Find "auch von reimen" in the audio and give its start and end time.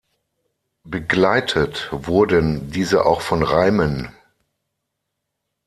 3.05-4.11